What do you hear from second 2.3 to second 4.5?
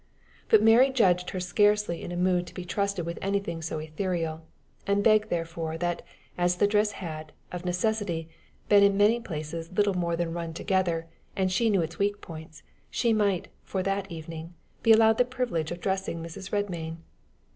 to be trusted with anything so ethereal;